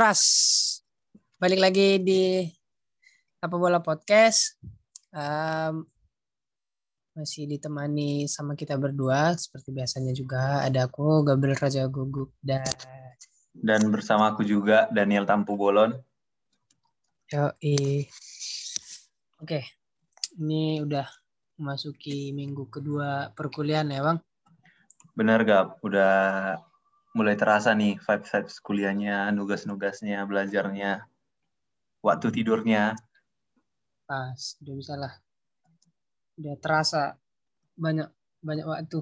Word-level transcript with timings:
Oras, 0.00 0.24
balik 1.36 1.60
lagi 1.60 2.00
di 2.00 2.40
apa 3.36 3.52
bola 3.52 3.84
podcast. 3.84 4.56
Um, 5.12 5.84
masih 7.12 7.44
ditemani 7.44 8.24
sama 8.24 8.56
kita 8.56 8.80
berdua 8.80 9.36
seperti 9.36 9.76
biasanya 9.76 10.16
juga 10.16 10.64
ada 10.64 10.88
aku 10.88 11.20
Gabriel 11.20 11.52
Raja 11.52 11.84
Gugup 11.84 12.32
dan 12.40 12.64
dan 13.52 13.92
bersama 13.92 14.32
aku 14.32 14.40
juga 14.40 14.88
Daniel 14.88 15.28
Tampu 15.28 15.52
Bolon. 15.52 15.92
Yo, 17.28 17.52
Oke, 19.36 19.60
ini 20.40 20.80
udah 20.80 21.04
memasuki 21.60 22.32
minggu 22.32 22.72
kedua 22.72 23.36
perkuliahan 23.36 23.92
ya, 23.92 24.00
Bang? 24.00 24.24
Benar, 25.12 25.44
Gap. 25.44 25.76
Udah 25.84 26.56
mulai 27.14 27.34
terasa 27.34 27.74
nih 27.74 27.98
vibes-vibes 27.98 28.62
kuliahnya, 28.62 29.30
nugas-nugasnya, 29.34 30.22
belajarnya, 30.26 31.06
waktu 32.02 32.26
tidurnya. 32.30 32.94
Pas, 34.06 34.58
udah 34.62 34.74
bisa 34.74 34.94
lah. 34.94 35.14
Udah 36.38 36.54
terasa 36.58 37.18
banyak 37.74 38.08
banyak 38.40 38.66
waktu. 38.66 39.00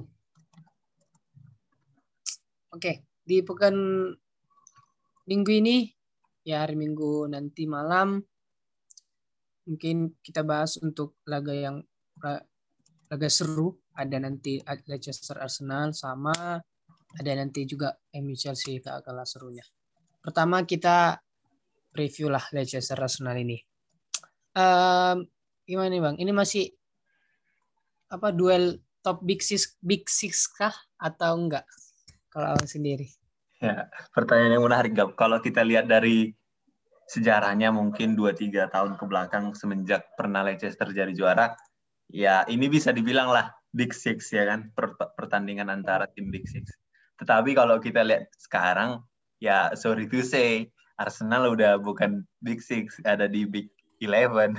Oke, 2.73 3.05
di 3.25 3.41
pekan 3.45 3.77
minggu 5.29 5.53
ini 5.53 5.99
ya 6.49 6.65
hari 6.65 6.81
Minggu 6.81 7.29
nanti 7.29 7.69
malam 7.69 8.25
mungkin 9.69 10.17
kita 10.25 10.41
bahas 10.41 10.81
untuk 10.81 11.21
laga 11.29 11.53
yang 11.53 11.85
laga 13.13 13.29
seru 13.29 13.77
ada 13.93 14.17
nanti 14.17 14.57
Leicester 14.89 15.37
Arsenal 15.37 15.93
sama 15.93 16.65
ada 17.17 17.31
nanti 17.33 17.65
juga 17.65 17.97
MU 18.21 18.37
Chelsea 18.37 18.83
ke 18.83 18.91
kalah 19.01 19.25
serunya. 19.25 19.65
Pertama 20.21 20.61
kita 20.69 21.17
review 21.97 22.29
lah 22.29 22.45
Leicester 22.53 22.99
Arsenal 23.01 23.39
ini. 23.41 23.57
Um, 24.53 25.25
gimana 25.65 25.89
nih 25.89 26.03
bang? 26.05 26.17
Ini 26.21 26.33
masih 26.37 26.69
apa 28.13 28.33
duel 28.33 28.81
top 29.01 29.25
big 29.25 29.41
six 29.41 29.79
big 29.81 30.05
six 30.11 30.51
kah 30.53 30.75
atau 31.01 31.39
enggak? 31.39 31.65
Kalau 32.29 32.53
awal 32.53 32.69
sendiri. 32.69 33.09
Ya, 33.59 33.91
pertanyaan 34.15 34.61
yang 34.61 34.65
menarik 34.69 34.93
Gab. 34.95 35.19
Kalau 35.19 35.43
kita 35.43 35.67
lihat 35.67 35.91
dari 35.91 36.31
sejarahnya 37.09 37.73
mungkin 37.73 38.15
2-3 38.15 38.69
tahun 38.71 38.93
ke 39.01 39.05
belakang 39.09 39.57
semenjak 39.57 40.13
pernah 40.15 40.45
Leicester 40.45 40.87
jadi 40.93 41.11
juara, 41.11 41.57
ya 42.13 42.45
ini 42.47 42.69
bisa 42.69 42.93
dibilang 42.95 43.33
lah 43.33 43.51
Big 43.73 43.97
Six 43.97 44.31
ya 44.31 44.47
kan 44.47 44.71
pertandingan 45.17 45.73
antara 45.73 46.07
tim 46.07 46.31
Big 46.31 46.47
Six. 46.47 46.69
Tetapi 47.19 47.51
kalau 47.53 47.83
kita 47.83 48.07
lihat 48.07 48.31
sekarang, 48.39 49.03
ya 49.43 49.75
sorry 49.75 50.07
to 50.07 50.23
say, 50.23 50.71
Arsenal 50.95 51.51
udah 51.55 51.79
bukan 51.79 52.27
Big 52.39 52.63
Six, 52.63 53.03
ada 53.03 53.27
di 53.27 53.47
Big 53.47 53.71
Eleven. 53.99 54.59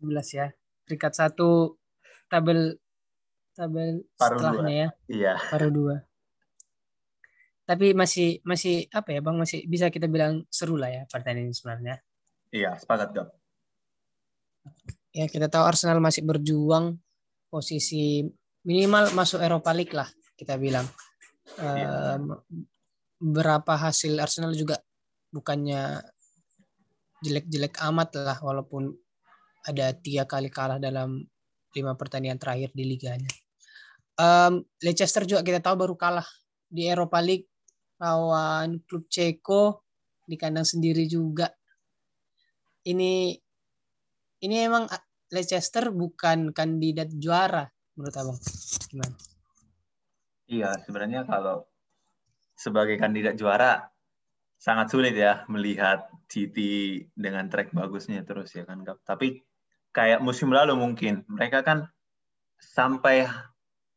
11 0.00 0.36
ya. 0.36 0.46
Peringkat 0.84 1.12
satu 1.16 1.80
tabel 2.28 2.76
tabel 3.56 4.04
Paru 4.16 4.36
setelahnya 4.36 4.60
dua. 4.60 4.68
ya. 4.68 4.88
Iya. 5.08 5.34
Paruh 5.48 5.72
dua. 5.72 5.96
Tapi 7.64 7.96
masih 7.96 8.44
masih 8.44 8.84
apa 8.92 9.16
ya 9.16 9.24
bang 9.24 9.40
masih 9.40 9.64
bisa 9.64 9.88
kita 9.88 10.04
bilang 10.04 10.44
seru 10.52 10.76
lah 10.76 10.92
ya 10.92 11.02
pertandingan 11.08 11.48
ini 11.48 11.56
sebenarnya. 11.56 11.94
Iya 12.52 12.76
sepakat 12.76 13.08
dong. 13.16 13.30
Ya 15.16 15.24
kita 15.30 15.48
tahu 15.48 15.64
Arsenal 15.64 16.04
masih 16.04 16.26
berjuang 16.28 17.00
posisi 17.48 18.20
minimal 18.68 19.16
masuk 19.16 19.40
Eropa 19.40 19.72
League 19.72 19.96
lah 19.96 20.08
kita 20.36 20.58
bilang 20.60 20.84
uh, 21.60 22.18
berapa 23.20 23.72
hasil 23.78 24.16
Arsenal 24.20 24.52
juga 24.52 24.80
bukannya 25.32 26.02
jelek-jelek 27.24 27.80
amat 27.88 28.08
lah 28.20 28.38
walaupun 28.44 28.92
ada 29.64 29.96
tiga 29.96 30.28
kali 30.28 30.52
kalah 30.52 30.76
dalam 30.76 31.24
lima 31.74 31.96
pertandingan 31.96 32.36
terakhir 32.36 32.70
di 32.76 32.84
liganya. 32.84 33.32
Um, 34.14 34.62
Leicester 34.78 35.26
juga 35.26 35.42
kita 35.42 35.58
tahu 35.58 35.74
baru 35.74 35.94
kalah 35.98 36.28
di 36.68 36.86
Eropa 36.86 37.18
League 37.18 37.50
lawan 37.98 38.78
klub 38.84 39.08
Ceko 39.08 39.82
di 40.28 40.36
kandang 40.36 40.68
sendiri 40.68 41.08
juga. 41.08 41.50
Ini 42.84 43.32
ini 44.44 44.56
emang 44.60 44.84
Leicester 45.32 45.88
bukan 45.90 46.52
kandidat 46.52 47.08
juara 47.16 47.64
menurut 47.96 48.14
abang 48.20 48.38
gimana? 48.92 49.16
Iya, 50.44 50.76
sebenarnya 50.84 51.24
kalau 51.24 51.64
sebagai 52.54 53.00
kandidat 53.00 53.34
juara 53.34 53.88
sangat 54.60 54.92
sulit 54.92 55.12
ya 55.16 55.44
melihat 55.50 56.08
City 56.30 57.04
dengan 57.12 57.48
track 57.48 57.72
bagusnya 57.76 58.24
terus 58.24 58.52
ya 58.56 58.64
kan, 58.64 58.84
Tapi 59.04 59.44
kayak 59.94 60.20
musim 60.20 60.50
lalu 60.50 60.76
mungkin 60.76 61.22
mereka 61.28 61.60
kan 61.64 61.88
sampai 62.58 63.28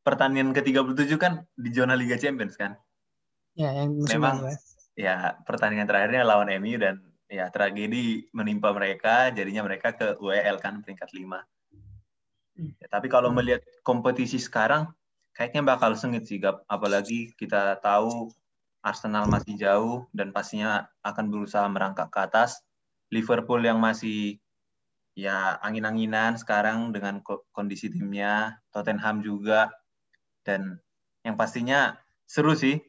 pertandingan 0.04 0.56
ke-37 0.56 1.12
kan 1.20 1.44
di 1.56 1.70
zona 1.72 1.96
Liga 1.96 2.16
Champions 2.16 2.56
kan. 2.56 2.76
Ya, 3.58 3.74
yang 3.74 3.98
musim 3.98 4.22
Memang 4.22 4.44
lalu 4.44 4.54
ya. 4.54 4.58
ya 4.96 5.16
pertandingan 5.44 5.88
terakhirnya 5.90 6.24
lawan 6.24 6.52
MU 6.62 6.78
dan 6.80 7.02
ya 7.28 7.52
tragedi 7.52 8.24
menimpa 8.32 8.72
mereka 8.72 9.36
jadinya 9.36 9.68
mereka 9.68 9.92
ke 9.96 10.16
UEL 10.24 10.64
kan 10.64 10.80
peringkat 10.80 11.12
5. 11.12 11.44
Hmm. 12.58 12.72
Ya, 12.80 12.88
tapi 12.90 13.08
kalau 13.12 13.30
melihat 13.30 13.62
kompetisi 13.84 14.40
sekarang 14.42 14.97
kayaknya 15.38 15.62
bakal 15.62 15.94
sengit 15.94 16.26
sih 16.26 16.42
Gap. 16.42 16.66
Apalagi 16.66 17.38
kita 17.38 17.78
tahu 17.78 18.34
Arsenal 18.82 19.30
masih 19.30 19.54
jauh 19.54 20.10
dan 20.10 20.34
pastinya 20.34 20.90
akan 21.06 21.30
berusaha 21.30 21.70
merangkak 21.70 22.10
ke 22.10 22.20
atas. 22.26 22.66
Liverpool 23.14 23.62
yang 23.62 23.78
masih 23.78 24.42
ya 25.14 25.62
angin-anginan 25.62 26.42
sekarang 26.42 26.90
dengan 26.90 27.22
kondisi 27.54 27.94
timnya, 27.94 28.58
Tottenham 28.74 29.22
juga 29.22 29.70
dan 30.42 30.82
yang 31.22 31.38
pastinya 31.38 32.02
seru 32.26 32.58
sih. 32.58 32.82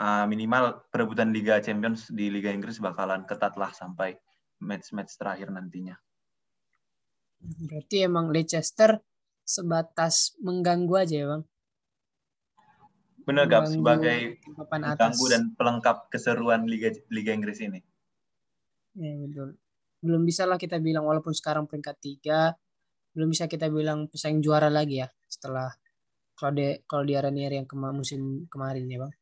Uh, 0.00 0.24
minimal 0.24 0.86
perebutan 0.88 1.34
Liga 1.34 1.58
Champions 1.60 2.08
di 2.14 2.30
Liga 2.30 2.48
Inggris 2.48 2.78
bakalan 2.78 3.26
ketat 3.26 3.58
lah 3.58 3.74
sampai 3.74 4.16
match-match 4.62 5.18
terakhir 5.18 5.50
nantinya. 5.50 5.98
Berarti 7.42 8.06
emang 8.06 8.30
Leicester 8.30 8.96
sebatas 9.44 10.38
mengganggu 10.40 10.94
aja 10.94 11.16
ya 11.18 11.26
bang? 11.36 11.42
Benar 13.30 13.46
Gap, 13.46 13.70
sebagai 13.70 14.42
ganggu 14.98 15.26
dan 15.30 15.54
pelengkap 15.54 16.10
keseruan 16.10 16.66
Liga 16.66 16.90
Liga 17.14 17.30
Inggris 17.30 17.62
ini. 17.62 17.78
Ya, 18.98 19.14
betul. 19.14 19.54
Belum 20.02 20.26
bisa 20.26 20.50
lah 20.50 20.58
kita 20.58 20.82
bilang 20.82 21.06
walaupun 21.06 21.30
sekarang 21.30 21.70
peringkat 21.70 21.96
tiga, 22.02 22.58
belum 23.14 23.30
bisa 23.30 23.46
kita 23.46 23.70
bilang 23.70 24.10
pesaing 24.10 24.42
juara 24.42 24.66
lagi 24.66 24.98
ya 24.98 25.08
setelah 25.30 25.70
kalau 26.34 26.56
di 26.56 26.66
kalau 26.88 27.06
di 27.06 27.14
yang 27.14 27.68
kema 27.70 27.94
musim 27.94 28.50
kemarin 28.50 28.90
ya 28.90 28.98
bang. 29.06 29.12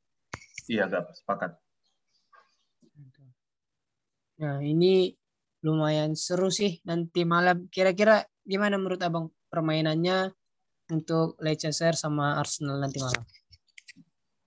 Iya 0.69 0.85
Gap, 0.89 1.13
sepakat. 1.13 1.53
Nah 4.39 4.63
ini 4.63 5.13
lumayan 5.67 6.15
seru 6.15 6.49
sih 6.49 6.79
nanti 6.87 7.27
malam. 7.27 7.67
Kira-kira 7.69 8.23
gimana 8.47 8.79
menurut 8.79 9.03
abang 9.03 9.29
permainannya 9.51 10.31
untuk 10.95 11.37
Leicester 11.43 11.93
sama 11.99 12.39
Arsenal 12.39 12.79
nanti 12.81 13.03
malam? 13.03 13.25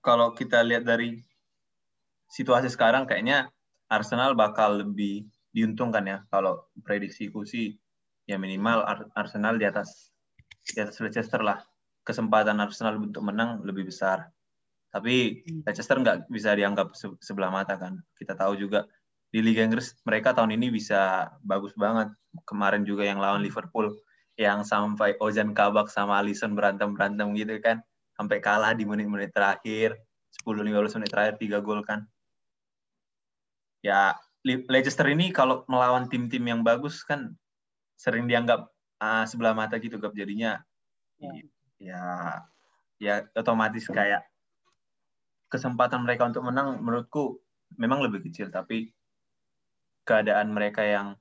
Kalau 0.02 0.34
kita 0.34 0.60
lihat 0.66 0.82
dari 0.82 1.22
situasi 2.26 2.66
sekarang 2.68 3.06
kayaknya 3.06 3.48
Arsenal 3.86 4.34
bakal 4.34 4.82
lebih 4.82 5.30
diuntungkan 5.54 6.04
ya. 6.04 6.18
Kalau 6.28 6.66
prediksi 6.82 7.30
sih 7.46 7.78
ya 8.26 8.36
minimal 8.36 8.82
Arsenal 9.14 9.56
di 9.56 9.64
atas 9.64 10.10
di 10.66 10.82
atas 10.82 10.98
Leicester 10.98 11.40
lah. 11.40 11.62
Kesempatan 12.02 12.58
Arsenal 12.58 12.98
untuk 12.98 13.22
menang 13.22 13.62
lebih 13.62 13.86
besar. 13.86 14.26
Tapi 14.90 15.46
hmm. 15.46 15.62
Leicester 15.70 15.96
nggak 16.02 16.26
bisa 16.26 16.50
dianggap 16.58 16.98
sebelah 17.22 17.54
mata 17.54 17.78
kan. 17.78 18.02
Kita 18.18 18.34
tahu 18.34 18.58
juga 18.58 18.90
di 19.30 19.38
Liga 19.38 19.62
Inggris 19.62 19.94
mereka 20.02 20.34
tahun 20.34 20.58
ini 20.58 20.74
bisa 20.74 21.30
bagus 21.46 21.72
banget. 21.78 22.10
Kemarin 22.42 22.82
juga 22.82 23.06
yang 23.06 23.22
lawan 23.22 23.44
Liverpool 23.44 23.92
yang 24.40 24.64
sampai 24.66 25.14
Ozan 25.20 25.52
Kabak 25.54 25.92
sama 25.92 26.18
Alisson 26.18 26.56
berantem 26.56 26.96
berantem 26.96 27.36
gitu 27.36 27.60
kan 27.60 27.84
sampai 28.16 28.38
kalah 28.38 28.72
di 28.76 28.84
menit-menit 28.84 29.32
terakhir. 29.32 29.96
10-15 30.44 30.96
menit 31.00 31.10
terakhir 31.12 31.34
tiga 31.36 31.58
gol 31.60 31.84
kan. 31.84 32.08
Ya 33.84 34.16
Leicester 34.42 35.06
ini 35.06 35.30
kalau 35.30 35.62
melawan 35.70 36.10
tim-tim 36.10 36.42
yang 36.42 36.66
bagus 36.66 37.06
kan 37.06 37.36
sering 37.94 38.26
dianggap 38.26 38.66
uh, 38.98 39.24
sebelah 39.28 39.54
mata 39.54 39.78
gitu 39.78 40.00
gap 40.00 40.16
jadinya. 40.16 40.58
Ya. 41.22 41.32
ya 41.78 42.02
ya 43.02 43.14
otomatis 43.34 43.86
kayak 43.90 44.22
kesempatan 45.50 46.06
mereka 46.06 46.30
untuk 46.30 46.46
menang 46.46 46.78
menurutku 46.78 47.42
memang 47.74 47.98
lebih 48.02 48.22
kecil 48.24 48.48
tapi 48.48 48.94
keadaan 50.06 50.54
mereka 50.54 50.86
yang 50.86 51.18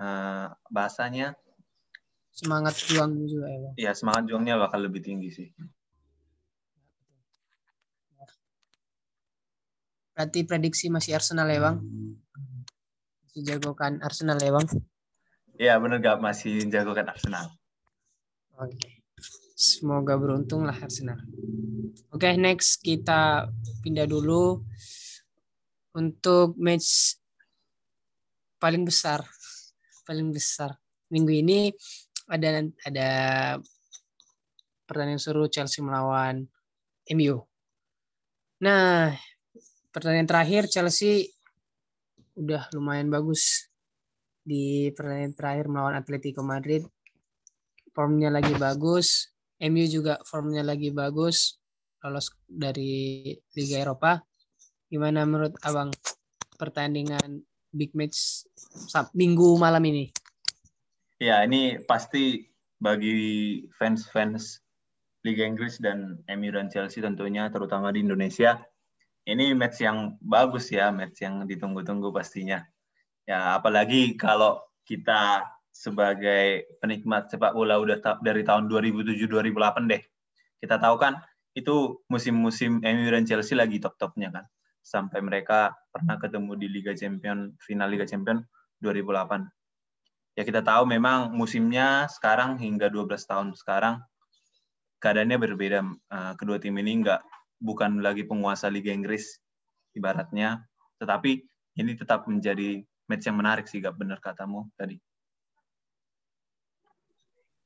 uh, 0.00 0.48
bahasanya 0.72 1.36
semangat 2.32 2.76
juang 2.88 3.20
juga 3.28 3.48
ya 3.52 3.70
Iya 3.76 3.92
semangat 3.92 4.32
juangnya 4.32 4.56
bakal 4.56 4.80
lebih 4.86 5.04
tinggi 5.04 5.28
sih 5.28 5.48
Berarti 10.20 10.44
prediksi 10.44 10.92
masih 10.92 11.16
Arsenal 11.16 11.48
ya 11.48 11.64
bang? 11.64 11.80
Masih 13.24 13.40
jagokan 13.40 14.04
Arsenal 14.04 14.36
ya 14.36 14.52
bang? 14.52 14.68
Iya 15.56 15.80
benar 15.80 15.96
gak 16.04 16.20
masih 16.20 16.60
jagokan 16.68 17.08
Arsenal. 17.08 17.48
Oke. 18.60 19.00
Semoga 19.56 20.20
beruntung 20.20 20.68
lah 20.68 20.76
Arsenal. 20.76 21.16
Oke 22.12 22.28
okay, 22.28 22.34
next 22.36 22.84
kita 22.84 23.48
pindah 23.80 24.04
dulu 24.04 24.60
untuk 25.96 26.52
match 26.60 27.16
paling 28.60 28.84
besar 28.84 29.24
paling 30.04 30.36
besar 30.36 30.76
minggu 31.08 31.32
ini 31.32 31.72
ada 32.28 32.60
ada 32.84 33.10
pertandingan 34.84 35.16
seru 35.16 35.48
Chelsea 35.48 35.80
melawan 35.80 36.44
MU. 37.08 37.40
Nah, 38.60 39.16
pertandingan 39.90 40.30
terakhir 40.30 40.70
Chelsea 40.70 41.30
udah 42.38 42.70
lumayan 42.74 43.10
bagus 43.10 43.68
di 44.40 44.88
pertandingan 44.94 45.34
terakhir 45.36 45.66
melawan 45.66 45.98
Atletico 45.98 46.42
Madrid. 46.42 46.86
Formnya 47.90 48.30
lagi 48.30 48.54
bagus, 48.54 49.34
MU 49.60 49.84
juga 49.90 50.22
formnya 50.22 50.62
lagi 50.62 50.94
bagus, 50.94 51.58
lolos 52.00 52.32
dari 52.46 53.34
Liga 53.58 53.76
Eropa. 53.82 54.22
Gimana 54.88 55.26
menurut 55.26 55.58
Abang 55.66 55.90
pertandingan 56.56 57.42
big 57.74 57.92
match 57.94 58.46
Minggu 59.14 59.58
malam 59.58 59.82
ini? 59.86 60.10
Ya, 61.20 61.42
ini 61.44 61.76
pasti 61.84 62.48
bagi 62.80 63.60
fans-fans 63.76 64.62
Liga 65.20 65.44
Inggris 65.44 65.76
dan 65.76 66.16
MU 66.32 66.48
dan 66.48 66.72
Chelsea 66.72 67.04
tentunya, 67.04 67.52
terutama 67.52 67.92
di 67.92 68.00
Indonesia, 68.00 68.56
ini 69.28 69.52
match 69.52 69.84
yang 69.84 70.16
bagus 70.20 70.72
ya, 70.72 70.88
match 70.92 71.20
yang 71.24 71.44
ditunggu-tunggu 71.44 72.12
pastinya. 72.14 72.64
Ya, 73.28 73.56
apalagi 73.58 74.16
kalau 74.16 74.60
kita 74.88 75.46
sebagai 75.70 76.66
penikmat 76.82 77.30
sepak 77.30 77.54
bola 77.54 77.78
udah 77.78 78.00
dari 78.20 78.42
tahun 78.42 78.66
2007-2008 78.66 79.90
deh. 79.90 80.02
Kita 80.60 80.76
tahu 80.76 80.96
kan 80.98 81.20
itu 81.54 82.00
musim-musim 82.10 82.80
MU 82.82 83.08
dan 83.10 83.24
Chelsea 83.24 83.54
lagi 83.54 83.78
top-topnya 83.78 84.32
kan. 84.32 84.44
Sampai 84.80 85.20
mereka 85.20 85.76
pernah 85.92 86.16
ketemu 86.16 86.56
di 86.56 86.66
Liga 86.66 86.92
Champion, 86.96 87.54
final 87.60 87.88
Liga 87.92 88.08
Champion 88.08 88.42
2008 88.82 89.46
ya 90.38 90.42
kita 90.46 90.64
tahu 90.64 90.88
memang 90.88 91.34
musimnya 91.34 92.06
sekarang 92.08 92.56
hingga 92.56 92.88
12 92.88 93.12
tahun 93.28 93.48
sekarang 93.52 94.00
keadaannya 95.04 95.36
berbeda. 95.36 95.80
Uh, 96.08 96.32
kedua 96.40 96.56
tim 96.56 96.76
ini 96.80 97.04
nggak 97.04 97.20
bukan 97.60 98.00
lagi 98.00 98.24
penguasa 98.24 98.72
Liga 98.72 98.90
Inggris 98.90 99.36
ibaratnya, 99.92 100.64
tetapi 100.96 101.44
ini 101.76 101.92
tetap 101.94 102.24
menjadi 102.26 102.80
match 103.06 103.28
yang 103.28 103.38
menarik 103.38 103.68
sih, 103.68 103.78
gak 103.78 104.00
benar 104.00 104.18
katamu 104.18 104.66
tadi. 104.74 104.96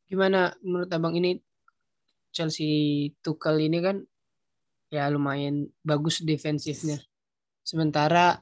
Gimana 0.04 0.52
menurut 0.60 0.90
abang 0.92 1.16
ini 1.16 1.40
Chelsea 2.34 3.08
Tuchel 3.22 3.70
ini 3.70 3.78
kan 3.80 3.96
ya 4.92 5.08
lumayan 5.08 5.70
bagus 5.80 6.20
defensifnya. 6.20 7.00
Sementara 7.64 8.38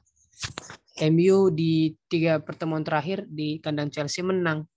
MU 1.09 1.49
di 1.49 1.95
tiga 2.05 2.37
pertemuan 2.37 2.85
terakhir 2.85 3.25
di 3.25 3.57
kandang 3.57 3.89
Chelsea 3.89 4.21
menang. 4.21 4.69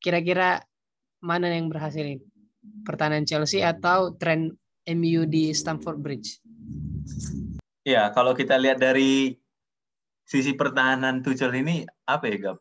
Kira-kira 0.00 0.60
mana 1.24 1.48
yang 1.48 1.72
berhasil 1.72 2.04
ini? 2.04 2.20
Pertahanan 2.84 3.24
Chelsea 3.24 3.64
atau 3.64 4.12
tren 4.20 4.59
MU 4.88 5.28
di 5.28 5.52
Stamford 5.52 5.98
Bridge? 6.00 6.40
Ya, 7.84 8.12
kalau 8.12 8.32
kita 8.36 8.56
lihat 8.60 8.78
dari 8.80 9.36
sisi 10.24 10.54
pertahanan 10.54 11.20
Tuchel 11.24 11.52
ini 11.58 11.82
apa 12.06 12.30
ya, 12.30 12.36
Gap? 12.38 12.58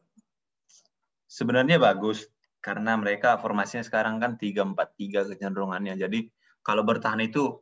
Sebenarnya 1.30 1.78
bagus 1.78 2.26
karena 2.60 2.98
mereka 3.00 3.40
formasinya 3.40 3.86
sekarang 3.86 4.20
kan 4.20 4.36
3-4-3 4.36 5.32
kecenderungannya. 5.36 5.96
Jadi 5.96 6.28
kalau 6.66 6.84
bertahan 6.84 7.24
itu 7.24 7.62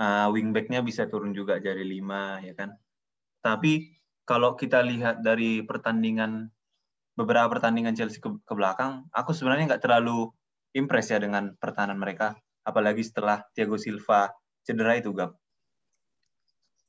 uh, 0.00 0.28
wingbacknya 0.32 0.84
bisa 0.84 1.08
turun 1.08 1.32
juga 1.32 1.56
jadi 1.62 1.80
5 1.80 2.46
ya 2.50 2.54
kan. 2.58 2.70
Tapi 3.40 3.94
kalau 4.24 4.56
kita 4.56 4.80
lihat 4.80 5.20
dari 5.20 5.60
pertandingan 5.64 6.48
beberapa 7.14 7.46
pertandingan 7.46 7.94
Chelsea 7.94 8.18
ke, 8.18 8.28
ke 8.42 8.52
belakang, 8.56 9.06
aku 9.14 9.30
sebenarnya 9.30 9.76
nggak 9.76 9.84
terlalu 9.84 10.32
impress 10.74 11.14
ya 11.14 11.22
dengan 11.22 11.54
pertahanan 11.54 12.00
mereka, 12.00 12.34
apalagi 12.64 13.04
setelah 13.04 13.44
Thiago 13.52 13.76
Silva 13.76 14.32
cedera 14.64 14.96
itu, 14.96 15.12
Gap. 15.12 15.36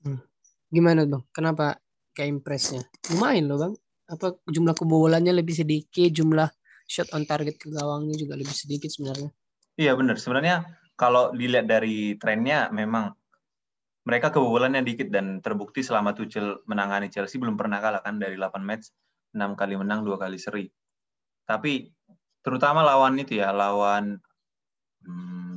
Hmm. 0.02 0.24
Gimana 0.72 1.04
bang? 1.06 1.24
Kenapa 1.36 1.78
kayak 2.16 2.42
impressnya? 2.42 2.82
Lumayan 3.12 3.46
loh 3.52 3.58
bang. 3.60 3.74
Apa 4.06 4.38
jumlah 4.48 4.74
kebobolannya 4.78 5.34
lebih 5.36 5.54
sedikit, 5.58 6.10
jumlah 6.10 6.48
shot 6.86 7.10
on 7.18 7.26
target 7.26 7.58
ke 7.58 7.74
gawangnya 7.74 8.16
juga 8.16 8.38
lebih 8.38 8.54
sedikit 8.54 8.90
sebenarnya. 8.90 9.30
Iya 9.76 9.98
benar. 9.98 10.16
Sebenarnya 10.22 10.64
kalau 10.96 11.34
dilihat 11.36 11.68
dari 11.68 12.16
trennya 12.16 12.72
memang 12.72 13.12
mereka 14.06 14.30
kebobolannya 14.30 14.86
dikit 14.86 15.10
dan 15.10 15.42
terbukti 15.42 15.82
selama 15.82 16.14
Tuchel 16.14 16.62
menangani 16.70 17.10
Chelsea 17.10 17.42
belum 17.42 17.58
pernah 17.58 17.82
kalah 17.82 18.06
kan 18.06 18.22
dari 18.22 18.38
8 18.38 18.62
match, 18.62 18.94
6 19.34 19.58
kali 19.58 19.74
menang, 19.82 20.06
2 20.06 20.14
kali 20.22 20.38
seri. 20.38 20.66
Tapi 21.50 21.90
terutama 22.46 22.86
lawan 22.86 23.18
itu 23.18 23.42
ya, 23.42 23.50
lawan 23.50 24.22
hmm, 25.02 25.55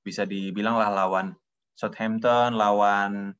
bisa 0.00 0.24
dibilang 0.24 0.76
lah 0.76 0.90
lawan 0.92 1.36
Southampton, 1.76 2.56
lawan 2.56 3.32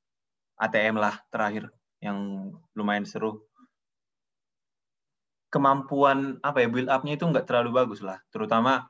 ATM 0.57 0.97
lah 1.01 1.21
terakhir 1.29 1.69
yang 2.01 2.51
lumayan 2.73 3.05
seru. 3.05 3.45
Kemampuan 5.51 6.39
apa 6.41 6.63
ya 6.63 6.69
build 6.71 6.89
up-nya 6.89 7.19
itu 7.19 7.27
nggak 7.27 7.45
terlalu 7.49 7.75
bagus 7.75 8.01
lah, 8.01 8.23
terutama 8.31 8.87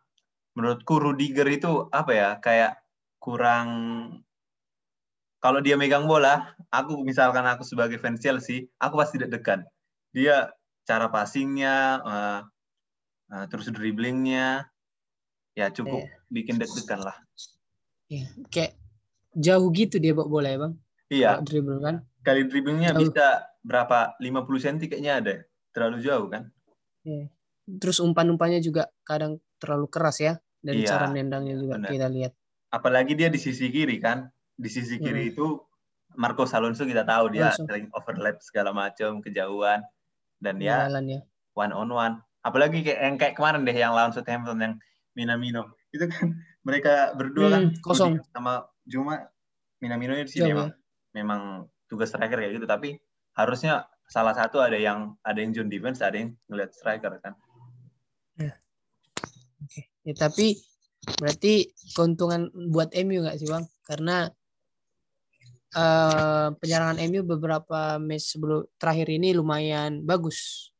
menurutku 0.54 1.00
Rudiger 1.00 1.48
itu 1.48 1.88
apa 1.88 2.12
ya 2.12 2.28
kayak 2.42 2.78
kurang 3.22 3.68
kalau 5.40 5.64
dia 5.64 5.72
megang 5.80 6.04
bola, 6.04 6.52
aku 6.68 7.00
misalkan 7.00 7.48
aku 7.48 7.64
sebagai 7.64 7.96
fans 7.96 8.20
Chelsea, 8.20 8.68
aku 8.76 9.00
pasti 9.00 9.16
deg-degan. 9.16 9.64
Dia 10.12 10.52
cara 10.84 11.08
passingnya, 11.08 12.04
uh, 12.04 12.40
uh, 13.32 13.44
terus 13.48 13.72
dribblingnya, 13.72 14.68
ya 15.56 15.66
cukup 15.72 16.04
yeah. 16.04 16.28
bikin 16.28 16.60
deg-degan 16.60 17.00
lah. 17.00 17.16
Iya, 18.10 18.26
kayak 18.50 18.72
jauh 19.38 19.70
gitu 19.70 20.02
dia 20.02 20.12
bawa 20.12 20.26
bola 20.26 20.48
ya 20.50 20.58
bang? 20.58 20.74
Iya. 21.10 21.30
dribble 21.46 21.78
kan? 21.78 21.96
Kali 22.26 22.50
dribblingnya 22.50 22.90
jauh. 22.92 23.06
bisa 23.06 23.46
berapa? 23.62 24.18
50 24.18 24.64
cm 24.66 24.76
kayaknya 24.90 25.12
ada. 25.22 25.34
Terlalu 25.70 25.96
jauh 26.02 26.26
kan? 26.26 26.50
Yeah. 27.06 27.30
Terus 27.70 28.02
umpan-umpannya 28.02 28.58
juga 28.58 28.90
kadang 29.06 29.38
terlalu 29.62 29.86
keras 29.86 30.18
ya. 30.18 30.42
Dan 30.58 30.82
yeah. 30.82 30.90
cara 30.90 31.06
nendangnya 31.08 31.54
juga 31.56 31.78
Bener. 31.78 31.90
kita 31.94 32.06
lihat. 32.10 32.32
Apalagi 32.74 33.14
dia 33.14 33.30
di 33.30 33.38
sisi 33.38 33.70
kiri 33.70 34.02
kan? 34.02 34.26
di 34.60 34.68
sisi 34.68 35.00
kiri 35.00 35.24
hmm. 35.24 35.32
itu 35.32 35.46
Marco 36.20 36.44
Alonso 36.44 36.84
kita 36.84 37.08
tahu 37.08 37.32
dia 37.32 37.48
Alonso. 37.48 37.64
sering 37.64 37.88
overlap 37.96 38.36
segala 38.44 38.76
macam 38.76 39.24
kejauhan 39.24 39.80
dan 40.36 40.60
dia 40.60 40.84
Jalan, 40.84 41.04
ya. 41.08 41.20
one 41.56 41.72
on 41.72 41.88
one 41.88 42.14
apalagi 42.44 42.84
kayak 42.84 43.00
yang 43.00 43.16
kayak 43.16 43.34
kemarin 43.40 43.64
deh 43.64 43.72
yang 43.72 43.96
lawan 43.96 44.12
Southampton 44.12 44.60
yang 44.60 44.74
Minamino 45.16 45.72
itu 45.90 46.04
kan 46.06 46.26
mereka 46.66 47.14
berdua 47.16 47.48
kan 47.50 47.62
hmm, 47.70 47.74
kan 47.78 47.84
kosong 47.84 48.12
sama 48.30 48.66
Juma 48.84 49.30
Minamino 49.80 50.14
di 50.14 50.28
sini 50.28 50.52
memang 50.52 50.70
memang 51.16 51.40
tugas 51.90 52.12
striker 52.12 52.38
kayak 52.38 52.60
gitu 52.60 52.66
tapi 52.68 53.00
harusnya 53.34 53.88
salah 54.10 54.34
satu 54.34 54.58
ada 54.58 54.76
yang 54.76 55.14
ada 55.22 55.38
yang 55.38 55.54
John 55.54 55.70
defense 55.70 56.02
ada 56.02 56.18
yang 56.18 56.34
ngeliat 56.50 56.74
striker 56.74 57.18
kan 57.22 57.34
ya. 58.38 58.54
Oke. 59.62 59.80
Ya, 60.02 60.14
tapi 60.16 60.58
berarti 61.16 61.72
keuntungan 61.96 62.50
buat 62.70 62.92
MU 62.92 63.24
nggak 63.24 63.38
sih 63.40 63.48
bang 63.48 63.64
karena 63.88 64.28
uh, 65.76 66.48
penyerangan 66.58 66.98
MU 67.10 67.22
beberapa 67.24 67.96
match 68.02 68.36
sebelum 68.36 68.66
terakhir 68.76 69.08
ini 69.10 69.34
lumayan 69.34 70.02
bagus. 70.02 70.70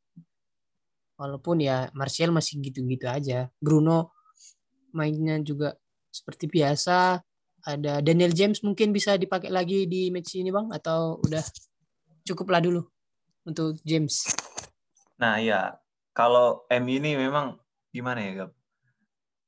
Walaupun 1.20 1.60
ya 1.60 1.92
Martial 1.92 2.32
masih 2.32 2.64
gitu-gitu 2.64 3.04
aja. 3.04 3.52
Bruno 3.60 4.19
mainnya 4.92 5.38
juga 5.42 5.76
seperti 6.10 6.50
biasa. 6.50 7.22
Ada 7.60 8.00
Daniel 8.00 8.32
James 8.32 8.64
mungkin 8.64 8.90
bisa 8.90 9.20
dipakai 9.20 9.52
lagi 9.52 9.84
di 9.84 10.08
match 10.08 10.40
ini 10.40 10.48
bang 10.48 10.72
atau 10.72 11.20
udah 11.20 11.44
cukuplah 12.24 12.60
dulu 12.60 12.80
untuk 13.44 13.76
James. 13.84 14.32
Nah 15.20 15.36
ya 15.38 15.76
kalau 16.16 16.64
MU 16.72 16.96
ini 16.96 17.20
memang 17.20 17.60
gimana 17.92 18.20
ya 18.24 18.32
Gap? 18.44 18.50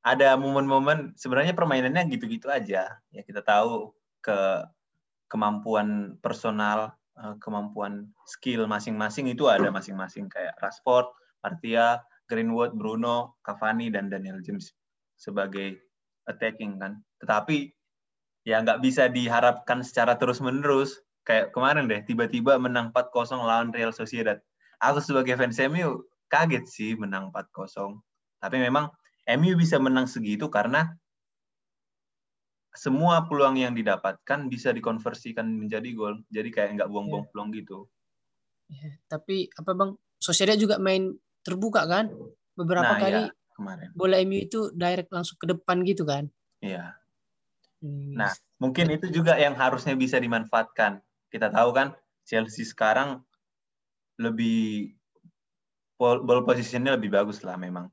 Ada 0.03 0.35
momen-momen 0.35 1.15
sebenarnya 1.15 1.55
permainannya 1.55 2.11
gitu-gitu 2.11 2.51
aja. 2.51 3.01
Ya 3.15 3.23
kita 3.23 3.41
tahu 3.41 3.95
ke 4.21 4.67
kemampuan 5.31 6.19
personal, 6.21 6.93
eh, 7.17 7.35
kemampuan 7.41 8.11
skill 8.29 8.69
masing-masing 8.69 9.31
itu 9.31 9.49
ada 9.49 9.71
masing-masing 9.73 10.29
kayak 10.29 10.59
Rashford, 10.61 11.09
Martia, 11.41 12.03
Greenwood, 12.29 12.75
Bruno, 12.77 13.41
Cavani 13.41 13.89
dan 13.89 14.13
Daniel 14.13 14.43
James 14.45 14.75
sebagai 15.23 15.79
attacking 16.27 16.83
kan. 16.83 16.99
Tetapi 17.23 17.71
ya 18.43 18.59
nggak 18.59 18.83
bisa 18.83 19.07
diharapkan 19.07 19.87
secara 19.87 20.19
terus-menerus 20.19 20.99
kayak 21.23 21.55
kemarin 21.55 21.87
deh 21.87 22.03
tiba-tiba 22.03 22.59
menang 22.59 22.91
4-0 22.91 23.39
lawan 23.39 23.71
Real 23.71 23.95
Sociedad. 23.95 24.43
Aku 24.83 24.99
sebagai 24.99 25.39
fans 25.39 25.63
MU 25.71 26.03
kaget 26.27 26.67
sih 26.67 26.99
menang 26.99 27.31
4-0. 27.31 28.03
Tapi 28.43 28.57
memang 28.59 28.91
MU 29.39 29.55
bisa 29.55 29.79
menang 29.79 30.11
segitu 30.11 30.51
karena 30.51 30.91
semua 32.75 33.23
peluang 33.29 33.61
yang 33.61 33.77
didapatkan 33.79 34.51
bisa 34.51 34.75
dikonversikan 34.75 35.47
menjadi 35.47 35.93
gol. 35.95 36.19
Jadi 36.35 36.51
kayak 36.51 36.83
nggak 36.83 36.91
buang-buang 36.91 37.23
yeah. 37.23 37.31
peluang 37.31 37.51
gitu. 37.55 37.79
Yeah, 38.73 38.95
tapi 39.07 39.53
apa 39.55 39.71
bang? 39.77 39.91
Sociedad 40.19 40.57
juga 40.59 40.81
main 40.83 41.15
terbuka 41.47 41.87
kan? 41.87 42.11
Beberapa 42.57 42.97
nah, 42.97 43.01
kali 43.01 43.23
ya, 43.29 43.31
kemarin. 43.63 43.89
bola 43.95 44.19
MU 44.27 44.39
itu 44.43 44.75
direct 44.75 45.15
langsung 45.15 45.39
ke 45.39 45.47
depan 45.47 45.87
gitu 45.87 46.03
kan? 46.03 46.27
Iya. 46.59 46.99
Hmm. 47.83 48.19
Nah, 48.19 48.31
mungkin 48.59 48.91
itu 48.91 49.11
juga 49.11 49.39
yang 49.39 49.55
harusnya 49.55 49.95
bisa 49.95 50.19
dimanfaatkan 50.19 50.99
kita 51.31 51.49
tahu 51.49 51.71
kan 51.73 51.95
Chelsea 52.29 52.63
sekarang 52.63 53.23
lebih 54.21 54.93
ball 55.99 56.43
positionnya 56.43 56.99
lebih 56.99 57.15
bagus 57.15 57.43
lah 57.47 57.55
memang. 57.55 57.89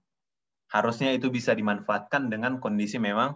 Harusnya 0.70 1.14
itu 1.14 1.34
bisa 1.34 1.54
dimanfaatkan 1.54 2.30
dengan 2.30 2.62
kondisi 2.62 3.02
memang 3.02 3.34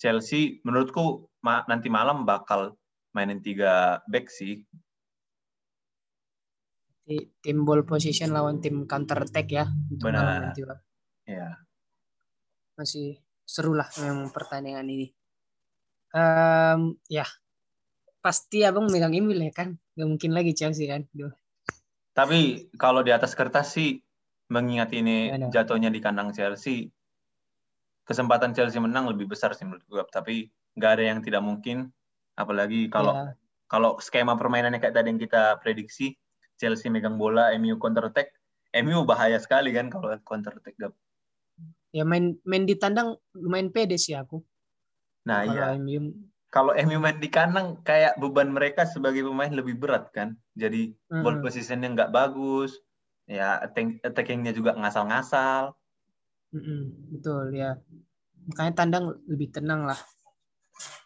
Chelsea 0.00 0.60
menurutku 0.64 1.28
ma 1.44 1.60
nanti 1.68 1.92
malam 1.92 2.24
bakal 2.24 2.76
mainin 3.12 3.44
tiga 3.44 4.00
back 4.08 4.32
sih. 4.32 4.64
Tim 7.42 7.66
ball 7.66 7.82
position 7.84 8.32
lawan 8.32 8.62
tim 8.62 8.86
counter 8.86 9.26
attack 9.26 9.50
ya. 9.50 9.66
Benar. 9.92 10.56
Ya. 11.26 11.58
Masih 12.80 13.20
seru 13.44 13.76
lah 13.76 13.92
memang 14.00 14.32
pertandingan 14.32 14.88
ini. 14.88 15.12
Um, 16.16 16.96
ya, 17.12 17.28
pasti 18.24 18.64
abang 18.64 18.88
megang 18.88 19.12
email 19.12 19.36
ya 19.44 19.52
kan? 19.52 19.76
Nggak 19.92 20.08
mungkin 20.08 20.30
lagi 20.32 20.56
Chelsea 20.56 20.88
kan? 20.88 21.04
Duh. 21.12 21.32
tapi 22.10 22.68
kalau 22.74 23.06
di 23.06 23.14
atas 23.14 23.38
kertas 23.38 23.70
sih 23.78 24.02
mengingat 24.50 24.90
ini 24.92 25.30
ya, 25.30 25.62
jatuhnya 25.62 25.94
di 25.94 26.02
kandang 26.02 26.34
Chelsea 26.34 26.90
kesempatan 28.10 28.50
Chelsea 28.50 28.82
menang 28.82 29.06
lebih 29.06 29.30
besar 29.30 29.54
sih 29.54 29.62
menurut 29.62 29.86
gue 29.86 30.02
tapi 30.10 30.50
nggak 30.74 30.90
ada 30.98 31.04
yang 31.14 31.18
tidak 31.22 31.46
mungkin. 31.46 31.94
Apalagi 32.34 32.90
kalau 32.90 33.14
ya. 33.14 33.38
kalau 33.70 34.02
skema 34.02 34.34
permainannya 34.34 34.82
kayak 34.82 34.98
tadi 34.98 35.14
yang 35.14 35.22
kita 35.22 35.62
prediksi 35.62 36.18
Chelsea 36.58 36.90
megang 36.90 37.14
bola 37.14 37.54
MU 37.54 37.78
counter 37.78 38.10
attack. 38.10 38.34
MU 38.74 39.06
bahaya 39.06 39.38
sekali 39.38 39.70
kan 39.70 39.86
kalau 39.86 40.10
counter 40.26 40.58
attack 40.58 40.74
ya 41.90 42.06
main 42.06 42.38
main 42.46 42.64
di 42.66 42.74
tandang 42.78 43.18
lumayan 43.34 43.74
pede 43.74 43.98
sih 43.98 44.14
aku 44.14 44.42
nah 45.26 45.44
iya 45.44 45.74
MU 45.76 46.30
kalau 46.50 46.74
MU 46.74 46.98
main 46.98 47.16
di 47.22 47.30
kandang 47.30 47.78
kayak 47.86 48.18
beban 48.18 48.50
mereka 48.50 48.82
sebagai 48.82 49.22
pemain 49.22 49.54
lebih 49.54 49.78
berat 49.78 50.10
kan. 50.10 50.34
Jadi 50.58 50.90
mm-hmm. 50.90 51.22
ball 51.22 51.38
positionnya 51.38 51.88
nggak 51.94 52.10
bagus, 52.10 52.74
ya 53.30 53.62
attackingnya 54.02 54.50
juga 54.50 54.74
ngasal-ngasal. 54.74 55.78
Mm-hmm. 56.50 56.80
Betul 57.14 57.54
ya. 57.54 57.78
Makanya 58.50 58.72
tandang 58.74 59.04
lebih 59.30 59.54
tenang 59.54 59.86
lah. 59.86 59.98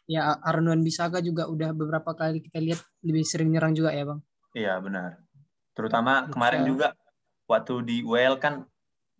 Ya 0.08 0.32
Arnold 0.40 0.80
Bisaka 0.80 1.20
juga 1.20 1.44
udah 1.44 1.76
beberapa 1.76 2.16
kali 2.16 2.40
kita 2.40 2.60
lihat 2.64 2.80
lebih 3.04 3.24
sering 3.28 3.52
nyerang 3.52 3.76
juga 3.76 3.92
ya 3.92 4.08
bang. 4.08 4.20
Iya 4.56 4.74
benar. 4.80 5.20
Terutama 5.76 6.24
Bisa. 6.24 6.32
kemarin 6.32 6.62
juga 6.64 6.88
waktu 7.44 7.74
di 7.84 7.96
WL 8.00 8.40
kan 8.40 8.64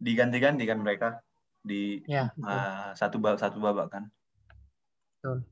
diganti-ganti 0.00 0.64
kan 0.64 0.80
mereka 0.80 1.24
di 1.64 2.04
ya, 2.04 2.28
uh, 2.44 2.92
satu 2.92 3.16
babak 3.16 3.40
satu 3.40 3.59
babak 3.59 3.88
kan. 3.88 4.04
Betul 5.18 5.49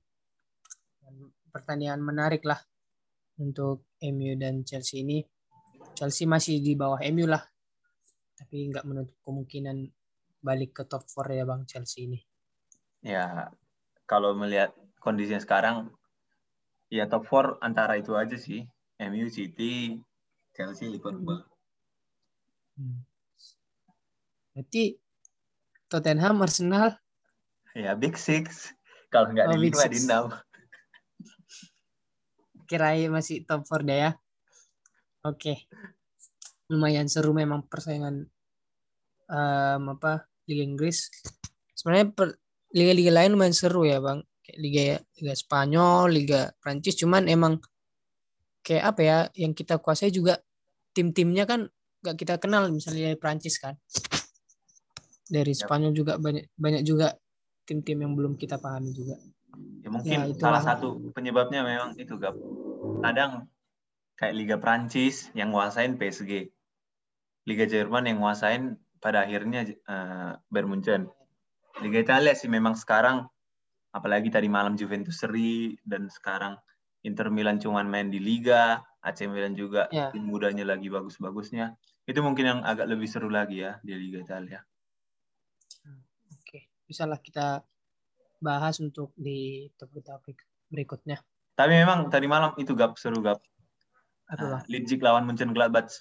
pertandingan 1.52 2.00
menarik 2.00 2.42
lah 2.48 2.58
untuk 3.36 3.84
MU 4.00 4.32
dan 4.40 4.64
Chelsea 4.64 5.04
ini. 5.04 5.20
Chelsea 5.92 6.24
masih 6.24 6.64
di 6.64 6.72
bawah 6.72 6.98
MU 7.12 7.28
lah. 7.28 7.44
Tapi 8.32 8.72
nggak 8.72 8.88
menutup 8.88 9.16
kemungkinan 9.22 9.84
balik 10.40 10.72
ke 10.72 10.82
top 10.88 11.04
4 11.04 11.38
ya 11.38 11.44
Bang 11.44 11.68
Chelsea 11.68 12.08
ini. 12.08 12.18
Ya, 13.04 13.52
kalau 14.08 14.32
melihat 14.32 14.72
kondisinya 14.98 15.38
sekarang, 15.38 15.92
ya 16.88 17.06
top 17.06 17.28
4 17.28 17.60
antara 17.60 18.00
itu 18.00 18.16
aja 18.16 18.34
sih. 18.40 18.64
MU, 18.98 19.28
City, 19.28 20.00
Chelsea, 20.56 20.88
Liverpool. 20.88 21.44
Hmm. 22.78 23.04
Berarti 24.54 25.01
Tottenham, 25.92 26.40
Arsenal? 26.40 26.96
Ya, 27.76 27.92
Big 27.92 28.16
Six. 28.16 28.72
Kalau 29.12 29.28
nggak 29.28 29.52
oh, 29.52 29.60
di 29.60 29.68
lima, 29.68 29.84
di 29.92 30.00
enam 30.08 30.32
kirain 32.72 33.12
masih 33.12 33.44
top 33.44 33.68
4 33.68 33.84
deh 33.84 33.98
ya. 34.08 34.10
Oke. 35.28 35.68
Lumayan 36.72 37.04
seru 37.12 37.36
memang 37.36 37.68
persaingan 37.68 38.24
um, 39.28 39.82
apa 39.92 40.24
Liga 40.48 40.64
Inggris. 40.64 41.12
Sebenarnya 41.76 42.16
liga-liga 42.72 43.12
lain 43.12 43.36
lumayan 43.36 43.52
seru 43.52 43.84
ya, 43.84 44.00
Bang. 44.00 44.24
Kayak 44.40 44.58
Liga 44.58 44.82
Liga 45.20 45.34
Spanyol, 45.36 46.08
Liga 46.08 46.40
Prancis 46.64 46.96
cuman 46.96 47.28
emang 47.28 47.60
kayak 48.64 48.96
apa 48.96 49.00
ya 49.04 49.18
yang 49.36 49.52
kita 49.52 49.76
kuasai 49.76 50.08
juga 50.08 50.40
tim-timnya 50.96 51.44
kan 51.44 51.66
gak 52.02 52.14
kita 52.18 52.38
kenal 52.40 52.72
misalnya 52.72 53.12
dari 53.12 53.20
Prancis 53.20 53.60
kan. 53.60 53.76
Dari 55.32 55.56
Spanyol 55.56 55.96
juga 55.96 56.20
banyak 56.20 56.52
banyak 56.60 56.82
juga 56.84 57.16
tim-tim 57.64 58.04
yang 58.04 58.12
belum 58.12 58.36
kita 58.36 58.60
pahami 58.60 58.92
juga. 58.92 59.16
Ya 59.80 59.88
mungkin 59.88 60.18
ya, 60.28 60.36
salah 60.36 60.60
satu 60.60 61.12
penyebabnya 61.16 61.64
memang 61.64 61.96
itu 61.96 62.20
gap. 62.20 62.36
Kadang 63.00 63.48
kayak 64.20 64.34
Liga 64.36 64.56
Prancis 64.60 65.32
yang 65.32 65.56
nguasain 65.56 65.96
PSG. 65.96 66.52
Liga 67.48 67.64
Jerman 67.64 68.06
yang 68.06 68.20
nguasain 68.20 68.76
pada 69.02 69.24
akhirnya 69.24 69.66
uh, 69.88 70.36
Bayern 70.52 70.68
Munchen. 70.68 71.02
Liga 71.80 71.98
Italia 72.04 72.36
sih 72.36 72.52
memang 72.52 72.76
sekarang 72.76 73.26
apalagi 73.90 74.28
tadi 74.28 74.46
malam 74.52 74.76
Juventus 74.76 75.20
seri 75.20 75.74
dan 75.82 76.12
sekarang 76.12 76.60
Inter 77.02 77.32
Milan 77.34 77.58
cuman 77.58 77.88
main 77.90 78.12
di 78.12 78.22
Liga, 78.22 78.78
AC 79.02 79.26
Milan 79.26 79.58
juga 79.58 79.90
ya. 79.90 80.14
tim 80.14 80.22
mudanya 80.22 80.62
lagi 80.62 80.86
bagus-bagusnya. 80.86 81.74
Itu 82.06 82.22
mungkin 82.22 82.44
yang 82.46 82.60
agak 82.62 82.86
lebih 82.86 83.10
seru 83.10 83.26
lagi 83.26 83.66
ya 83.66 83.82
di 83.82 83.98
Liga 83.98 84.22
Italia. 84.22 84.62
Bisalah 86.86 87.18
kita 87.22 87.62
bahas 88.42 88.82
untuk 88.82 89.14
di 89.14 89.70
topik-topik 89.78 90.42
berikutnya. 90.68 91.22
Tapi 91.54 91.72
memang 91.78 92.10
tadi 92.10 92.26
malam 92.26 92.56
itu 92.58 92.74
gap 92.74 92.98
seru 92.98 93.22
gap. 93.22 93.38
Apa? 94.32 94.58
Uh, 94.58 94.60
Leipzig 94.66 94.98
lawan 94.98 95.28
Munchen 95.28 95.52
Gladbach. 95.52 95.92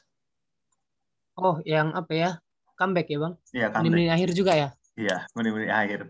Oh, 1.37 1.59
yang 1.67 1.93
apa 1.93 2.13
ya? 2.13 2.31
Comeback 2.79 3.07
ya, 3.11 3.17
Bang? 3.21 3.35
Iya, 3.53 3.67
comeback. 3.69 3.91
Menit 3.93 4.09
akhir 4.09 4.29
juga 4.33 4.51
ya? 4.57 4.69
Iya, 4.97 5.17
menit-menit 5.37 5.71
akhir. 5.71 6.01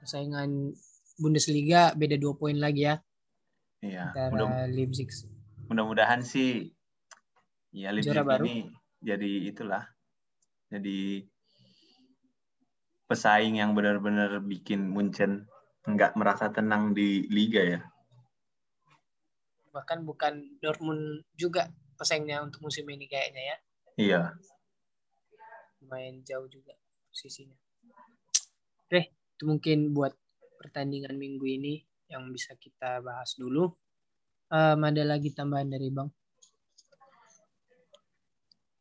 Persaingan 0.00 0.74
Bundesliga 1.20 1.92
beda 1.92 2.16
dua 2.16 2.32
poin 2.32 2.56
lagi 2.56 2.88
ya. 2.88 2.96
Iya. 3.84 4.10
Antara 4.10 4.28
mudah, 4.32 4.68
Leipzig. 4.72 5.08
Mudah-mudahan 5.68 6.24
sih 6.24 6.72
ya 7.70 7.94
Leipzig 7.94 8.16
ini 8.16 8.72
jadi 9.04 9.30
itulah. 9.52 9.84
Jadi 10.72 11.29
pesaing 13.10 13.58
yang 13.58 13.74
benar-benar 13.74 14.38
bikin 14.38 14.86
Munchen 14.86 15.50
nggak 15.82 16.14
merasa 16.14 16.46
tenang 16.54 16.94
di 16.94 17.26
liga 17.26 17.58
ya. 17.58 17.80
Bahkan 19.74 20.06
bukan 20.06 20.62
Dortmund 20.62 21.26
juga 21.34 21.66
pesaingnya 21.98 22.38
untuk 22.46 22.62
musim 22.62 22.86
ini 22.86 23.10
kayaknya 23.10 23.42
ya. 23.42 23.56
Iya. 23.98 24.20
Lumayan 25.82 26.22
jauh 26.22 26.46
juga 26.46 26.78
posisinya. 27.10 27.58
Oke, 28.86 29.10
itu 29.10 29.42
mungkin 29.42 29.90
buat 29.90 30.14
pertandingan 30.62 31.18
minggu 31.18 31.46
ini 31.50 31.82
yang 32.06 32.30
bisa 32.30 32.54
kita 32.54 33.02
bahas 33.02 33.34
dulu. 33.34 33.74
Um, 34.50 34.82
ada 34.86 35.02
lagi 35.02 35.34
tambahan 35.34 35.66
dari 35.66 35.90
Bang? 35.90 36.10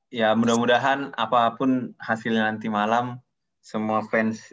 Ya, 0.09 0.33
mudah-mudahan 0.33 1.13
apa 1.13 1.53
pun 1.53 1.93
hasilnya 2.01 2.49
nanti 2.49 2.65
malam 2.65 3.21
semua 3.69 4.01
fans 4.09 4.49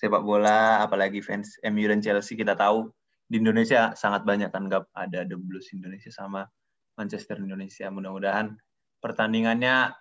sepak 0.00 0.24
bola, 0.24 0.80
apalagi 0.80 1.20
fans 1.20 1.60
MU 1.68 1.84
dan 1.84 2.00
Chelsea 2.00 2.32
kita 2.32 2.56
tahu 2.56 2.88
di 3.28 3.36
Indonesia 3.36 3.92
sangat 3.92 4.24
banyak 4.24 4.48
kan 4.48 4.72
gap 4.72 4.88
ada 4.96 5.28
The 5.28 5.36
Blues 5.36 5.68
Indonesia 5.76 6.08
sama 6.08 6.48
Manchester 6.96 7.44
Indonesia. 7.44 7.92
Mudah-mudahan 7.92 8.56
pertandingannya 9.04 9.92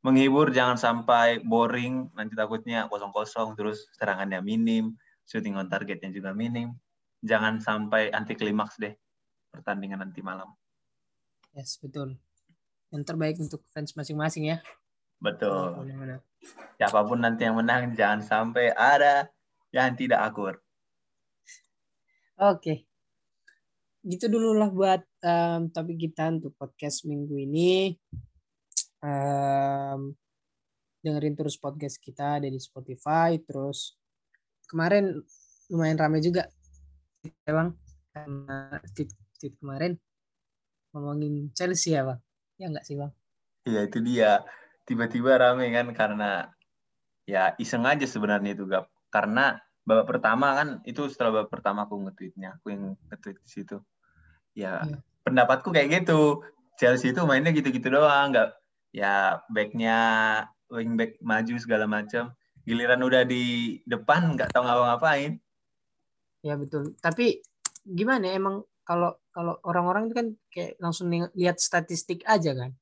menghibur, 0.00 0.48
jangan 0.48 0.80
sampai 0.80 1.44
boring. 1.44 2.08
Nanti 2.16 2.32
takutnya 2.32 2.88
kosong-kosong, 2.88 3.52
terus 3.52 3.84
serangannya 4.00 4.40
minim, 4.40 4.96
shooting 5.28 5.60
on 5.60 5.68
targetnya 5.68 6.08
juga 6.08 6.32
minim. 6.32 6.72
Jangan 7.20 7.60
sampai 7.60 8.08
anti 8.16 8.32
klimaks 8.32 8.80
deh 8.80 8.96
pertandingan 9.52 10.00
nanti 10.00 10.24
malam. 10.24 10.48
Yes, 11.52 11.76
betul. 11.76 12.16
Yang 12.88 13.04
terbaik 13.04 13.36
untuk 13.36 13.60
fans 13.68 13.92
masing-masing 13.92 14.56
ya. 14.56 14.64
Betul. 15.20 15.84
Siapa 16.80 17.04
pun 17.04 17.20
nanti 17.20 17.44
yang 17.44 17.60
menang, 17.60 17.92
jangan 17.92 18.24
sampai 18.24 18.72
ada 18.72 19.28
yang 19.70 19.92
tidak 19.92 20.24
akur. 20.24 20.56
Oke. 22.40 22.88
gitu 24.00 24.32
dulu 24.32 24.56
lah 24.56 24.72
buat 24.72 25.04
um, 25.20 25.68
topik 25.68 26.08
kita 26.08 26.32
untuk 26.32 26.56
podcast 26.56 27.04
minggu 27.04 27.36
ini. 27.36 27.92
Um, 29.04 30.16
dengerin 31.04 31.36
terus 31.36 31.60
podcast 31.60 32.00
kita 32.00 32.40
ada 32.40 32.48
di 32.48 32.56
Spotify. 32.56 33.36
Terus 33.44 34.00
kemarin 34.72 35.20
lumayan 35.68 36.00
ramai 36.00 36.24
juga, 36.24 36.48
ya 37.22 37.52
bang, 37.52 37.70
karena 38.16 38.80
tweet, 38.96 39.12
tweet 39.36 39.54
kemarin 39.60 40.00
ngomongin 40.96 41.52
Chelsea 41.52 41.92
ya 41.92 42.02
bang, 42.08 42.20
ya 42.56 42.66
nggak 42.72 42.84
sih 42.88 42.96
bang? 42.96 43.12
Iya 43.68 43.80
itu 43.84 43.98
dia 44.00 44.40
tiba-tiba 44.84 45.36
rame 45.38 45.70
kan 45.70 45.92
karena 45.92 46.50
ya 47.28 47.54
iseng 47.56 47.86
aja 47.86 48.04
sebenarnya 48.04 48.56
itu 48.56 48.64
gap. 48.66 48.88
Karena 49.10 49.58
babak 49.84 50.06
pertama 50.06 50.54
kan 50.54 50.68
itu 50.86 51.08
setelah 51.10 51.42
babak 51.42 51.50
pertama 51.50 51.86
aku 51.86 51.98
nge-tweetnya 52.08 52.60
aku 52.60 52.74
yang 52.74 52.82
nge-tweet 53.10 53.38
di 53.42 53.50
situ. 53.50 53.76
Ya 54.54 54.84
yeah. 54.84 55.00
pendapatku 55.26 55.70
kayak 55.70 56.04
gitu. 56.04 56.42
Chelsea 56.80 57.12
itu 57.12 57.20
mainnya 57.28 57.52
gitu-gitu 57.52 57.92
doang 57.92 58.32
nggak 58.32 58.56
ya 58.96 59.44
backnya 59.52 59.98
wing 60.72 60.96
back 60.96 61.20
maju 61.20 61.54
segala 61.60 61.84
macam. 61.84 62.32
Giliran 62.64 63.02
udah 63.04 63.24
di 63.24 63.78
depan 63.84 64.36
nggak 64.36 64.52
tahu 64.52 64.64
ngapa-ngapain. 64.64 65.40
Ya 66.40 66.56
betul. 66.56 66.96
Tapi 67.04 67.44
gimana 67.84 68.32
ya, 68.32 68.40
emang 68.40 68.64
kalau 68.84 69.16
kalau 69.30 69.54
orang-orang 69.62 70.08
itu 70.08 70.14
kan 70.16 70.28
kayak 70.50 70.72
langsung 70.80 71.12
lihat 71.12 71.60
statistik 71.60 72.24
aja 72.26 72.56
kan 72.56 72.74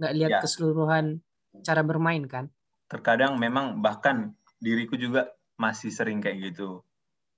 nggak 0.00 0.14
lihat 0.16 0.30
ya. 0.32 0.40
keseluruhan 0.40 1.20
cara 1.60 1.84
bermain 1.84 2.24
kan 2.24 2.48
terkadang 2.90 3.38
memang 3.38 3.78
bahkan 3.78 4.34
diriku 4.58 4.98
juga 4.98 5.30
masih 5.54 5.94
sering 5.94 6.18
kayak 6.18 6.50
gitu. 6.52 6.82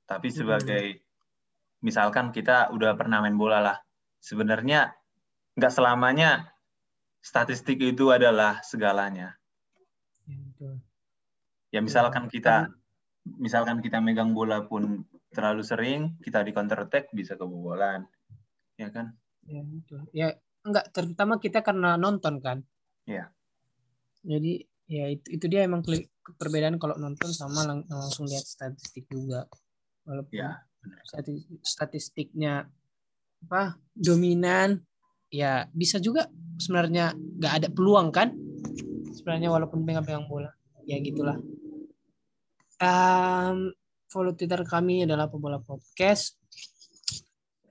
Tapi 0.08 0.32
hmm. 0.32 0.36
sebagai 0.40 0.84
hmm. 0.96 1.02
misalkan 1.84 2.32
kita 2.32 2.72
udah 2.72 2.96
pernah 2.96 3.20
main 3.20 3.36
bola 3.36 3.60
lah, 3.60 3.76
sebenarnya 4.24 4.96
nggak 5.60 5.72
selamanya 5.74 6.48
statistik 7.20 7.78
itu 7.84 8.08
adalah 8.08 8.64
segalanya. 8.64 9.36
Ya, 10.62 10.78
ya 11.74 11.80
misalkan 11.84 12.32
kita 12.32 12.72
misalkan 13.26 13.84
kita 13.84 14.00
megang 14.00 14.32
bola 14.32 14.64
pun 14.64 15.04
terlalu 15.34 15.62
sering, 15.66 16.00
kita 16.24 16.40
di 16.46 16.56
counter 16.56 16.88
attack 16.88 17.12
bisa 17.12 17.36
kebobolan. 17.36 18.08
Ya 18.80 18.88
kan? 18.88 19.18
Ya, 19.44 19.62
betul. 19.66 20.00
Ya 20.14 20.28
enggak 20.62 20.94
terutama 20.94 21.38
kita 21.42 21.60
karena 21.60 21.98
nonton 21.98 22.38
kan. 22.38 22.58
Ya. 23.06 23.30
Jadi 24.22 24.62
ya 24.86 25.10
itu 25.10 25.26
itu 25.34 25.46
dia 25.50 25.66
emang 25.66 25.82
perbedaan 26.38 26.78
kalau 26.78 26.94
nonton 26.98 27.30
sama 27.34 27.66
lang 27.66 27.82
langsung 27.90 28.30
lihat 28.30 28.46
statistik 28.46 29.10
juga. 29.10 29.50
Walaupun 30.06 30.34
ya, 30.34 30.62
statistiknya 31.62 32.66
apa 33.42 33.74
dominan 33.90 34.78
ya 35.30 35.66
bisa 35.74 35.98
juga 35.98 36.30
sebenarnya 36.58 37.14
nggak 37.14 37.54
ada 37.62 37.68
peluang 37.70 38.14
kan. 38.14 38.30
Sebenarnya 39.12 39.50
walaupun 39.50 39.82
pegang-pegang 39.82 40.26
bola 40.30 40.50
ya 40.86 40.98
gitulah. 41.02 41.38
Um, 42.82 43.70
follow 44.10 44.34
twitter 44.34 44.66
kami 44.66 45.06
adalah 45.06 45.30
pebola 45.30 45.62
podcast. 45.62 46.38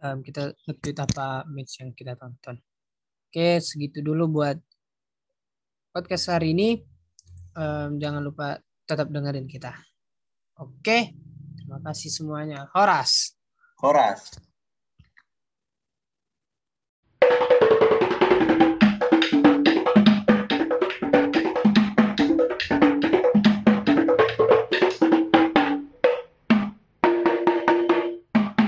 Um, 0.02 0.24
kita 0.26 0.56
nge-tweet 0.66 0.98
apa 0.98 1.46
match 1.46 1.78
yang 1.78 1.94
kita 1.94 2.18
tonton 2.18 2.58
oke 3.32 3.64
segitu 3.64 4.04
dulu 4.04 4.44
buat 4.44 4.60
podcast 5.96 6.36
hari 6.36 6.52
ini 6.52 6.84
um, 7.56 7.96
jangan 7.96 8.20
lupa 8.20 8.60
tetap 8.84 9.08
dengerin 9.08 9.48
kita. 9.48 9.72
Oke, 10.60 11.16
terima 11.56 11.80
kasih 11.80 12.12
semuanya. 12.12 12.68
Horas. 12.76 13.40
Horas. 13.80 14.51